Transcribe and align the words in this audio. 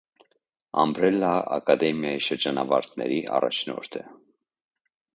«Ամբրելլա» 0.83 1.33
ակադեմիայի 1.59 2.25
շրջանավարտների 2.31 3.23
առաջնորդը։ 3.41 4.07